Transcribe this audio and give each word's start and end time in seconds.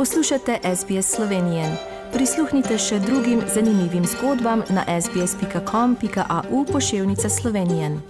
Poslušate 0.00 0.58
SBS 0.76 1.14
Slovenije. 1.14 1.76
Prisluhnite 2.12 2.78
še 2.78 2.98
drugim 2.98 3.42
zanimivim 3.54 4.04
zgodbam 4.06 4.62
na 4.70 5.00
sbsp.com.au 5.00 6.64
pošiljka 6.72 7.28
Slovenije. 7.28 8.00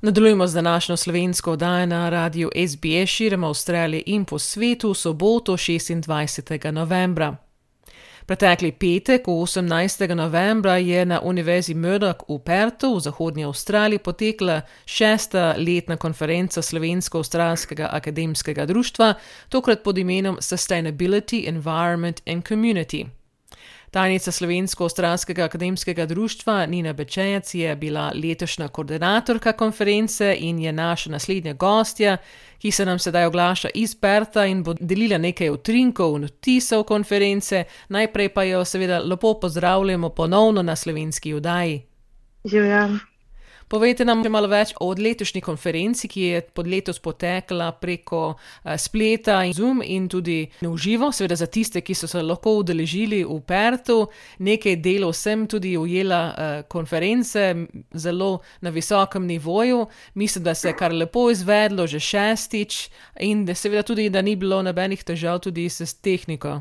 Nadaljujemo 0.00 0.46
z 0.46 0.54
današnjo 0.54 0.96
slovensko 0.96 1.52
oddajo 1.52 1.86
na 1.86 2.10
radiju 2.10 2.50
SBS 2.68 3.10
širom 3.10 3.44
Avstralije 3.44 4.02
in 4.06 4.24
po 4.24 4.38
svetu 4.38 4.94
soboto 4.94 5.52
26. 5.52 6.70
novembra. 6.70 7.43
Pretekli 8.26 8.72
petek, 8.72 9.28
18. 9.28 10.14
novembra, 10.14 10.76
je 10.76 11.04
na 11.04 11.20
Univerzi 11.20 11.74
Murdoch 11.74 12.24
v 12.28 12.38
Pertu 12.40 12.96
v 12.96 13.00
Zahodnji 13.00 13.44
Avstraliji 13.44 13.98
potekla 13.98 14.62
šesta 14.86 15.54
letna 15.58 15.96
konferenca 15.96 16.62
Slovensko-Australskega 16.62 17.88
akademskega 17.92 18.64
društva, 18.66 19.14
tokrat 19.48 19.82
pod 19.84 19.98
imenom 19.98 20.40
Sustainability, 20.40 21.44
Environment 21.48 22.22
and 22.26 22.48
Community. 22.48 23.04
Tajnica 23.94 24.32
Slovensko-Australskega 24.32 25.44
akademskega 25.44 26.06
društva 26.06 26.66
Nina 26.66 26.92
Bečec 26.92 27.54
je 27.54 27.76
bila 27.76 28.12
letošnja 28.14 28.68
koordinatorka 28.68 29.52
konference 29.52 30.36
in 30.38 30.58
je 30.58 30.72
naša 30.72 31.10
naslednja 31.10 31.52
gostja, 31.52 32.16
ki 32.58 32.70
se 32.70 32.86
nam 32.86 32.98
sedaj 32.98 33.26
oglaša 33.26 33.68
iz 33.74 33.94
Perta 33.94 34.46
in 34.46 34.62
bo 34.62 34.74
delila 34.80 35.18
nekaj 35.18 35.50
utrinkov 35.50 36.16
in 36.16 36.26
vtisov 36.26 36.82
konference. 36.84 37.64
Najprej 37.88 38.28
pa 38.34 38.42
jo 38.42 38.64
seveda 38.64 38.98
lepo 38.98 39.38
pozdravljamo 39.40 40.08
ponovno 40.08 40.62
na 40.62 40.76
slovenski 40.76 41.34
vdaji. 41.34 41.82
Živja. 42.44 42.88
Povejte 43.68 44.04
nam 44.04 44.20
malo 44.28 44.48
več 44.50 44.74
o 44.80 44.90
letošnji 44.92 45.40
konferenci, 45.44 46.08
ki 46.08 46.22
je 46.22 46.40
pod 46.54 46.68
letos 46.68 47.00
potekla 47.00 47.70
preko 47.80 48.20
uh, 48.34 48.74
spleta 48.78 49.38
in 49.48 49.54
Zoom 49.56 49.80
in 49.82 50.08
tudi 50.08 50.42
v 50.60 50.72
živo, 50.76 51.10
seveda 51.12 51.38
za 51.40 51.48
tiste, 51.48 51.80
ki 51.80 51.96
so 51.96 52.08
se 52.10 52.22
lahko 52.22 52.58
udeležili 52.60 53.22
v 53.24 53.38
Pertu. 53.46 53.98
Nekaj 54.44 54.76
delov 54.84 55.14
sem 55.16 55.46
tudi 55.48 55.74
ujela 55.80 56.20
uh, 56.28 56.52
konference 56.68 57.46
zelo 57.94 58.40
na 58.60 58.70
visokem 58.70 59.26
nivoju. 59.26 59.86
Mislim, 60.14 60.44
da 60.44 60.54
se 60.54 60.68
je 60.68 60.76
kar 60.76 60.92
lepo 60.92 61.30
izvedlo, 61.30 61.86
že 61.86 62.00
šestič 62.00 62.88
in 63.20 63.46
da 63.48 63.54
seveda 63.54 63.82
tudi, 63.82 64.10
da 64.10 64.22
ni 64.22 64.36
bilo 64.36 64.60
nobenih 64.62 65.04
težav 65.04 65.40
tudi 65.40 65.68
s 65.68 65.94
tehniko. 66.00 66.60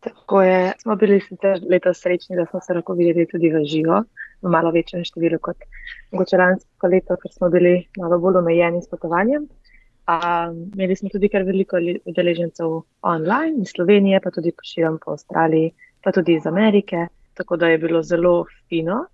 Tako 0.00 0.42
je, 0.42 0.72
smo 0.82 0.96
bili 0.96 1.20
sicer 1.20 1.60
letos 1.70 2.00
srečni, 2.00 2.36
da 2.36 2.46
smo 2.46 2.60
se 2.60 2.72
lahko 2.72 2.94
videli 2.94 3.26
tudi 3.26 3.50
v 3.52 3.64
živo 3.66 4.04
v 4.42 4.50
malo 4.52 4.70
večjem 4.74 5.04
številu 5.06 5.40
kot 5.42 5.64
mogoče 6.12 6.38
lansko 6.40 6.90
leto, 6.92 7.16
ker 7.20 7.32
smo 7.34 7.50
bili 7.52 7.80
malo 7.98 8.18
bolj 8.22 8.40
omejeni 8.42 8.82
s 8.82 8.90
potovanjem. 8.90 9.48
Um, 10.08 10.70
imeli 10.72 10.96
smo 10.96 11.10
tudi 11.12 11.28
kar 11.28 11.44
veliko 11.44 11.80
udeležencev 12.08 12.78
online 13.04 13.64
iz 13.64 13.74
Slovenije, 13.74 14.22
pa 14.24 14.32
tudi 14.32 14.54
pošiljam 14.56 14.96
po 15.02 15.12
Avstraliji, 15.12 15.74
pa 16.04 16.14
tudi 16.16 16.38
iz 16.38 16.46
Amerike, 16.48 17.08
tako 17.36 17.58
da 17.60 17.68
je 17.68 17.80
bilo 17.82 18.02
zelo 18.02 18.46
fino. 18.68 19.04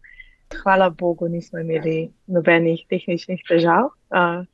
Hvala 0.62 0.90
Bogu, 0.90 1.28
nismo 1.28 1.58
imeli 1.58 2.12
nobenih 2.30 2.84
tehničnih 2.88 3.42
težav. 3.48 3.90
Uh, 4.14 4.44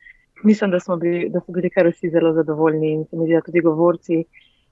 mislim, 0.45 0.71
da, 0.71 0.81
bili, 0.97 1.29
da 1.29 1.43
so 1.45 1.53
bili 1.53 1.71
kar 1.71 1.91
vsi 1.91 2.09
zelo 2.09 2.33
zadovoljni 2.33 2.93
in 2.93 3.05
se 3.05 3.17
mi 3.17 3.27
zdi, 3.27 3.37
da 3.37 3.45
tudi 3.45 3.61
govorci, 3.61 4.25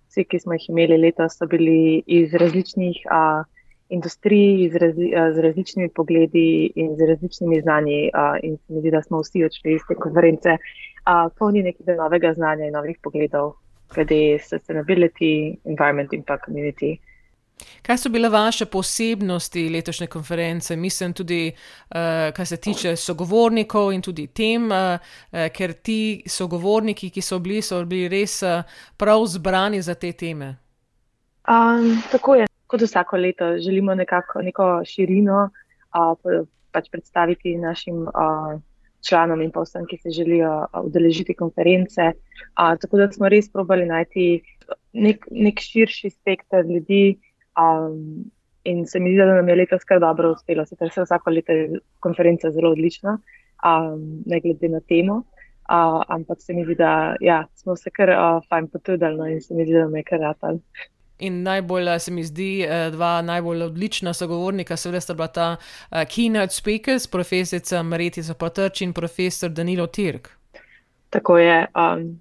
vsi, 0.09 0.25
ki 0.25 0.41
smo 0.41 0.57
jih 0.57 0.71
imeli 0.71 0.97
letos, 0.97 1.37
so 1.37 1.47
bili 1.47 2.03
iz 2.07 2.33
različnih. 2.33 3.05
Uh, 3.13 3.45
industriji 3.89 4.71
z, 4.71 4.77
razli, 4.77 5.13
z 5.35 5.39
različnimi 5.39 5.89
pogledi 5.89 6.73
in 6.75 6.97
z 6.97 7.07
različnimi 7.09 7.61
znanji. 7.61 8.11
In 8.43 8.57
se 8.57 8.73
mi 8.73 8.81
zdi, 8.81 8.91
da 8.91 9.03
smo 9.03 9.21
vsi 9.21 9.45
odšli 9.45 9.75
iz 9.75 9.87
te 9.89 9.95
konference 9.95 10.57
polni 11.39 11.63
nekega 11.63 11.97
novega 11.97 12.35
znanja 12.35 12.67
in 12.67 12.73
novih 12.73 12.99
pogledov 13.03 13.53
glede 13.95 14.39
sustainability, 14.45 15.57
environment 15.65 16.13
in 16.13 16.23
pa 16.23 16.37
community. 16.37 16.99
Kaj 17.83 17.99
so 17.99 18.09
bile 18.09 18.29
vaše 18.29 18.67
posebnosti 18.67 19.69
letošnje 19.69 20.07
konference? 20.07 20.77
Mislim 20.77 21.13
tudi, 21.13 21.53
uh, 21.91 21.97
kar 22.35 22.47
se 22.47 22.57
tiče 22.57 22.97
sogovornikov 22.97 23.93
in 23.93 24.03
tudi 24.03 24.27
tem, 24.27 24.71
uh, 24.71 24.99
ker 25.53 25.73
ti 25.73 26.23
sogovorniki, 26.27 27.11
ki 27.11 27.23
so 27.23 27.39
bili, 27.39 27.63
so 27.63 27.85
bili 27.85 28.09
res 28.09 28.43
uh, 28.43 28.63
prav 28.97 29.27
zbrani 29.27 29.83
za 29.83 29.95
te 29.95 30.13
teme. 30.13 30.57
Um, 31.49 32.03
tako 32.13 32.35
je 32.35 32.47
kot 32.69 32.85
vsako 32.85 33.17
leto, 33.17 33.51
želimo 33.65 33.95
nekako 33.95 34.43
neko 34.45 34.69
širino 34.85 35.49
uh, 35.49 36.45
pač 36.73 36.91
predstaviti 36.93 37.57
našim 37.57 38.03
uh, 38.07 38.61
članom 39.09 39.43
in 39.43 39.51
pa 39.55 39.65
vsem, 39.65 39.87
ki 39.89 39.97
se 40.03 40.11
želijo 40.11 40.67
udeležiti 40.85 41.35
konference. 41.35 42.13
Uh, 42.13 42.75
tako 42.81 43.01
da 43.01 43.11
smo 43.13 43.29
res 43.29 43.49
probali 43.53 43.87
najti 43.87 44.27
nek, 44.93 45.27
nek 45.31 45.61
širši 45.61 46.11
spektr 46.11 46.67
ljudi. 46.69 47.19
Um, 47.59 48.31
in 48.69 48.87
se 48.87 49.01
mi 49.01 49.15
zdi, 49.15 49.19
da 49.19 49.39
nam 49.41 49.49
je 49.49 49.57
letos 49.63 49.85
kar 49.85 50.01
dobro 50.01 50.33
uspelo. 50.33 50.67
Sicer 50.67 50.91
se 50.93 51.03
vsako 51.03 51.31
leto 51.31 51.53
je 51.53 51.81
konferenca 52.05 52.51
zelo 52.51 52.71
odlična, 52.71 53.19
um, 53.65 54.23
ne 54.27 54.41
glede 54.41 54.69
na 54.69 54.81
temo. 54.81 55.23
Uh, 55.69 56.03
ampak 56.09 56.43
se 56.43 56.55
mi 56.57 56.65
zdi, 56.65 56.75
da 56.75 57.17
ja, 57.21 57.43
smo 57.55 57.77
se 57.77 57.91
kar 57.91 58.11
uh, 58.11 58.45
fajn 58.49 58.69
potrudili 58.73 59.17
no, 59.17 59.27
in 59.29 59.41
se 59.41 59.55
mi 59.55 59.65
zdi, 59.65 59.75
da 59.77 59.85
nam 59.85 59.97
je 59.97 60.03
kar 60.03 60.21
rad. 60.21 60.61
In 61.19 61.43
najbolj 61.43 61.99
se 61.99 62.13
mi 62.13 62.25
zdi, 62.25 62.63
eh, 62.63 62.91
dva 62.91 63.23
najbolj 63.23 63.63
odlična 63.63 64.13
sogovornika, 64.15 64.77
seveda 64.77 65.01
sta 65.01 65.15
bila 65.15 65.27
ta 65.29 65.57
uh, 65.57 65.99
keynote 65.99 66.55
speakers, 66.55 67.07
profesorica 67.07 67.83
Maritica 67.83 68.35
Potrč 68.35 68.81
in 68.81 68.93
profesor 68.93 69.51
Danilo 69.51 69.87
Tirk. 69.87 70.29
Tako 71.11 71.39
je. 71.39 71.67
Um, 71.75 72.21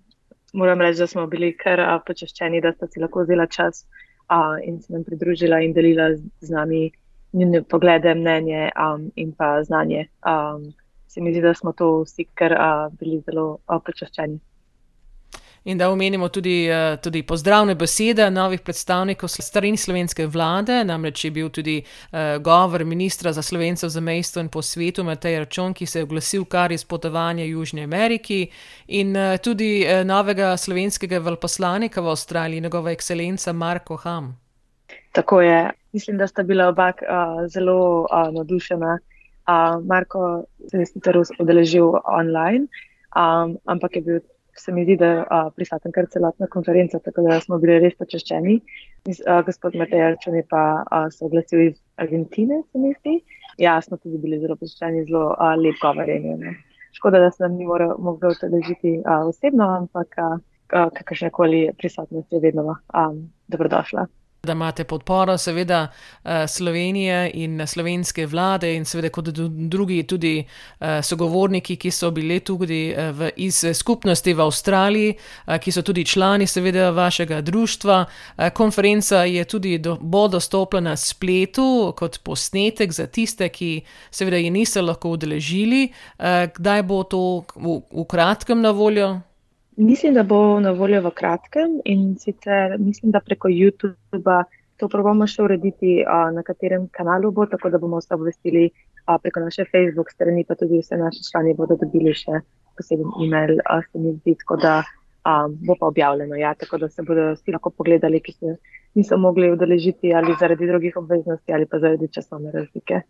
moram 0.53 0.81
reči, 0.81 0.99
da 0.99 1.07
smo 1.07 1.27
bili 1.27 1.53
kar 1.57 1.79
uh, 1.79 2.01
počaščeni, 2.07 2.61
da 2.61 2.73
sta 2.73 2.87
si 2.87 2.99
lahko 2.99 3.21
vzela 3.21 3.45
čas 3.47 3.85
uh, 4.31 4.57
in 4.65 4.81
se 4.81 4.93
nam 4.93 5.03
pridružila 5.03 5.61
in 5.61 5.73
delila 5.73 6.09
z 6.15 6.49
nami 6.49 6.91
njene 7.33 7.61
poglede, 7.63 8.15
mnenje 8.15 8.71
um, 8.81 9.11
in 9.15 9.31
pa 9.37 9.63
znanje. 9.63 10.07
Um, 10.25 10.73
se 11.07 11.21
mi 11.21 11.31
zdi, 11.33 11.41
da 11.41 11.53
smo 11.53 11.71
to 11.71 12.01
vsi 12.01 12.25
kar 12.33 12.51
uh, 12.51 12.93
bili 12.99 13.21
zelo 13.21 13.57
uh, 13.67 13.81
počaščeni 13.85 14.39
in 15.67 15.77
da 15.77 15.89
omenimo 15.91 16.29
tudi, 16.29 16.69
uh, 16.69 16.95
tudi 17.01 17.23
pozdravne 17.23 17.75
besede 17.75 18.29
novih 18.31 18.61
predstavnikov 18.61 19.29
starini 19.29 19.77
slovenske 19.77 20.27
vlade. 20.27 20.83
Namreč 20.83 21.25
je 21.25 21.31
bil 21.31 21.49
tudi 21.49 21.81
uh, 21.81 22.41
govor 22.41 22.85
ministra 22.85 23.33
za 23.33 23.41
slovencev 23.41 23.89
za 23.89 24.01
mesto 24.01 24.39
in 24.39 24.47
po 24.49 24.61
svetu 24.61 25.03
Matej 25.03 25.39
Račon, 25.39 25.73
ki 25.73 25.85
se 25.85 25.99
je 25.99 26.03
oglasil 26.07 26.45
kar 26.45 26.71
iz 26.71 26.85
potovanja 26.85 27.43
v 27.43 27.49
Južni 27.49 27.83
Ameriki 27.83 28.47
in 28.87 29.11
uh, 29.15 29.35
tudi 29.43 29.83
novega 30.05 30.55
slovenskega 30.57 31.19
velposlanika 31.19 32.01
v 32.01 32.15
Avstraliji, 32.15 32.61
njegova 32.61 32.91
ekscelenca 32.91 33.53
Marko 33.53 33.95
Ham. 33.95 34.37
Tako 35.11 35.41
je. 35.41 35.69
Mislim, 35.91 36.17
da 36.17 36.27
sta 36.27 36.43
bila 36.43 36.67
oba 36.67 36.87
uh, 36.89 37.43
zelo 37.51 38.07
uh, 38.07 38.33
navdušena. 38.33 38.99
Uh, 39.47 39.85
Marko 39.85 40.43
se 40.71 40.77
je 40.77 40.85
sicer 40.85 41.17
udeležil 41.39 41.91
online, 42.05 42.67
um, 43.15 43.57
ampak 43.65 43.95
je 43.95 44.01
bil 44.01 44.19
se 44.59 44.71
mi 44.71 44.83
zdi, 44.83 44.97
da 44.97 45.05
je 45.05 45.23
prisoten 45.55 45.91
kar 45.91 46.07
celotna 46.13 46.47
konferenca, 46.47 46.99
tako 46.99 47.21
da 47.27 47.39
smo 47.39 47.59
bili 47.61 47.79
res 47.83 47.95
počaščeni. 47.99 48.59
Gospod 49.45 49.75
Matej 49.79 50.03
Arčun 50.09 50.35
je 50.35 50.43
pa 50.49 50.83
a, 50.91 51.07
se 51.11 51.25
oglasil 51.25 51.67
iz 51.67 51.79
Argentine, 51.95 52.61
se 52.71 52.81
mi 52.83 52.93
zdi. 52.99 53.17
Ja, 53.57 53.79
smo 53.81 53.97
tudi 53.97 54.19
bili 54.21 54.39
zelo 54.43 54.55
počaščeni, 54.55 55.05
zelo 55.09 55.31
a, 55.37 55.53
lep 55.55 55.79
govor. 55.81 56.11
Škoda, 56.97 57.19
da 57.21 57.31
se 57.31 57.43
nam 57.43 57.57
ni 57.57 57.65
mogel 57.65 58.33
odeležiti 58.33 58.99
osebno, 59.05 59.69
ampak 59.81 60.15
kakršne 60.67 61.29
koli 61.29 61.67
prisotnosti 61.77 62.35
je 62.35 62.45
vedno 62.49 62.75
a, 62.87 63.09
dobrodošla 63.47 64.07
da 64.47 64.55
imate 64.55 64.83
podporo, 64.83 65.37
seveda, 65.37 65.87
eh, 66.23 66.47
Slovenije 66.47 67.31
in 67.33 67.67
slovenske 67.67 68.25
vlade, 68.25 68.71
in 68.75 68.85
seveda, 68.85 69.09
kot 69.09 69.29
drugi, 69.69 70.03
tudi 70.07 70.39
eh, 70.39 71.01
sogovorniki, 71.03 71.75
ki 71.75 71.91
so 71.91 72.11
bili 72.11 72.39
tudi 72.39 72.89
eh, 72.89 73.11
v, 73.11 73.29
iz 73.43 73.63
skupnosti 73.73 74.33
v 74.33 74.41
Avstraliji, 74.41 75.13
ki 75.61 75.71
so 75.71 75.81
tudi 75.81 76.05
člani, 76.05 76.47
seveda, 76.47 76.89
vašega 76.95 77.41
društva. 77.41 78.05
Konferenca 78.53 79.23
je 79.23 79.43
tudi 79.45 79.77
do, 79.77 79.97
bo 80.01 80.27
dostopna 80.27 80.79
na 80.79 80.95
spletu 80.95 81.93
kot 81.97 82.19
posnetek 82.23 82.91
za 82.91 83.07
tiste, 83.07 83.49
ki 83.49 83.81
seveda 84.11 84.37
je 84.37 84.51
niso 84.51 84.81
lahko 84.81 85.15
udeležili. 85.17 85.87
Kdaj 86.57 86.83
bo 86.83 87.03
to 87.03 87.23
v, 87.55 87.79
v 87.91 88.05
kratkem 88.09 88.61
na 88.61 88.71
voljo? 88.71 89.26
Mislim, 89.77 90.13
da 90.13 90.23
bo 90.23 90.59
na 90.59 90.71
voljo 90.71 91.01
v 91.01 91.11
kratkem 91.13 91.81
in 91.85 92.15
sicer 92.17 92.75
mislim, 92.79 93.11
da 93.11 93.19
preko 93.19 93.47
YouTube 93.47 94.43
to 94.77 94.87
probamo 94.89 95.27
še 95.27 95.43
urediti, 95.43 95.99
na 96.33 96.43
katerem 96.45 96.87
kanalu 96.91 97.31
bo, 97.31 97.45
tako 97.45 97.69
da 97.69 97.77
bomo 97.77 97.99
vse 98.01 98.15
obvestili 98.15 98.69
preko 99.21 99.43
naše 99.43 99.65
Facebook 99.71 100.09
strani, 100.11 100.45
pa 100.47 100.55
tudi 100.55 100.81
vse 100.81 100.97
naše 100.97 101.21
člani 101.29 101.53
bodo 101.57 101.77
dobili 101.77 102.13
še 102.13 102.41
poseben 102.77 103.13
e-mail, 103.21 103.61
se 103.91 104.01
mi 104.01 104.15
zdi, 104.17 104.35
tako 104.41 104.57
da 104.65 104.73
bo 105.69 105.75
pa 105.79 105.91
objavljeno, 105.93 106.35
ja, 106.41 106.55
tako 106.57 106.81
da 106.81 106.89
se 106.89 107.05
bodo 107.05 107.31
vsi 107.35 107.53
lahko 107.53 107.69
pogledali, 107.69 108.21
ki 108.21 108.33
se 108.33 108.57
niso 108.97 109.17
mogli 109.17 109.51
udeležiti 109.53 110.13
ali 110.13 110.35
zaradi 110.39 110.67
drugih 110.67 110.97
obveznosti 110.97 111.53
ali 111.53 111.69
pa 111.69 111.79
zaradi 111.79 112.09
časovne 112.17 112.51
razlike. 112.51 113.01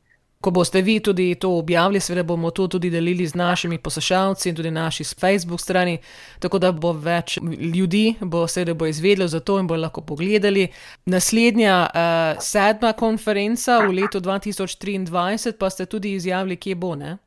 Ko 0.41 0.51
boste 0.51 0.81
vi 0.81 0.99
tudi 0.99 1.35
to 1.35 1.49
objavili, 1.57 1.99
seveda 1.99 2.23
bomo 2.23 2.51
to 2.51 2.67
tudi 2.67 2.89
delili 2.89 3.25
z 3.27 3.35
našimi 3.35 3.77
poslušalci 3.77 4.49
in 4.49 4.55
tudi 4.55 4.71
naši 4.71 5.03
Facebook 5.03 5.61
strani, 5.61 5.97
tako 6.39 6.59
da 6.59 6.71
bo 6.71 6.91
več 6.93 7.39
ljudi, 7.75 8.15
bo 8.21 8.47
seveda 8.47 8.73
bo 8.73 8.85
izvedelo 8.85 9.27
za 9.27 9.39
to 9.39 9.59
in 9.59 9.67
bo 9.67 9.75
lahko 9.75 10.01
pogledali. 10.01 10.67
Naslednja 11.05 11.87
uh, 11.89 12.41
sedma 12.41 12.93
konferenca 12.93 13.79
v 13.79 13.95
letu 14.01 14.19
2023 14.19 15.57
pa 15.57 15.69
ste 15.69 15.85
tudi 15.85 16.13
izjavili, 16.13 16.55
kje 16.55 16.75
bo, 16.75 16.95
ne? 16.95 17.17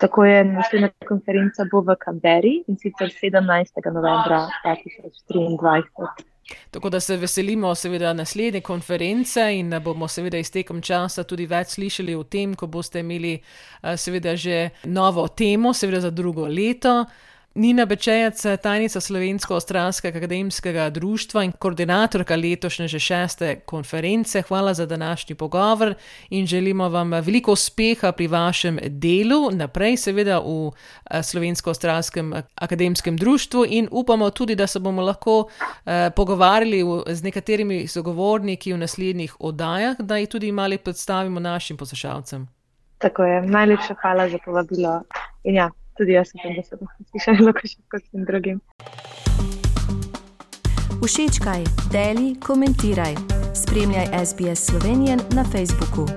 Tako 0.00 0.24
je, 0.24 0.44
naslednja 0.44 0.90
konferenca 1.08 1.64
bo 1.72 1.84
v 1.86 1.94
Kamberi 2.00 2.64
in 2.66 2.76
sicer 2.76 3.12
17. 3.22 3.92
novembra 3.94 4.48
2023. 4.64 6.29
Tako 6.70 6.90
da 6.90 7.00
se 7.00 7.16
veselimo, 7.16 7.74
seveda, 7.74 8.12
naslednje 8.12 8.60
konference 8.60 9.42
in 9.54 9.74
bomo, 9.84 10.08
seveda, 10.08 10.38
iztekom 10.38 10.82
časa 10.82 11.24
tudi 11.24 11.46
več 11.46 11.76
slišali 11.76 12.14
o 12.14 12.22
tem, 12.24 12.54
ko 12.54 12.66
boste 12.66 13.00
imeli, 13.00 13.34
eh, 13.82 13.96
seveda, 13.96 14.36
že 14.36 14.70
novo 14.84 15.28
temo, 15.28 15.74
seveda, 15.74 16.00
za 16.00 16.10
drugo 16.10 16.46
leto. 16.48 17.04
Nina 17.60 17.84
Bečejac, 17.84 18.40
tajnica 18.62 19.00
Slovensko-Australskega 19.00 20.18
akademskega 20.18 20.90
društva 20.90 21.42
in 21.44 21.52
koordinatorka 21.52 22.36
letošnje 22.36 22.86
že 22.88 22.98
šeste 22.98 23.48
konference, 23.68 24.42
hvala 24.42 24.74
za 24.74 24.86
današnji 24.86 25.34
pogovor 25.34 25.94
in 26.30 26.46
želimo 26.46 26.88
vam 26.88 27.10
veliko 27.10 27.52
uspeha 27.52 28.12
pri 28.12 28.26
vašem 28.26 28.78
delu, 28.82 29.50
naprej 29.52 29.96
seveda 29.96 30.38
v 30.38 30.70
eh, 30.70 31.22
Slovensko-Australskem 31.22 32.42
akademskem 32.54 33.16
društvu 33.16 33.64
in 33.68 33.88
upamo 33.90 34.30
tudi, 34.30 34.54
da 34.54 34.66
se 34.66 34.80
bomo 34.80 35.02
lahko 35.02 35.48
eh, 35.86 36.10
pogovarjali 36.16 36.84
z 37.06 37.22
nekaterimi 37.22 37.86
sogovorniki 37.88 38.72
v 38.72 38.78
naslednjih 38.78 39.36
oddajah, 39.40 39.96
da 39.98 40.16
jih 40.16 40.28
tudi 40.28 40.52
mali 40.52 40.78
predstavimo 40.78 41.40
našim 41.40 41.76
poslušalcem. 41.76 42.48
Tako 42.98 43.24
je, 43.24 43.42
najlepša 43.42 43.94
hvala 44.02 44.28
za 44.28 44.38
povabilo. 44.44 45.02
In 45.44 45.54
ja, 45.54 45.70
tudi 46.00 46.12
jaz 46.12 46.28
da 46.56 46.62
se 46.62 46.76
bo 46.80 46.86
slišalo 47.10 47.44
lahko 47.46 47.68
še 47.68 47.76
kot 47.92 48.02
vsem 48.08 48.24
drugim. 48.24 48.60
Všečkaj, 51.04 51.64
deli, 51.92 52.34
komentiraj. 52.40 53.14
Spremljaj 53.62 54.08
SBS 54.24 54.70
Slovenijo 54.70 55.20
na 55.36 55.44
Facebooku. 55.52 56.08